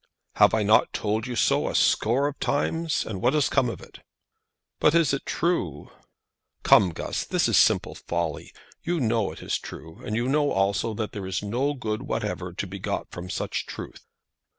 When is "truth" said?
13.67-14.07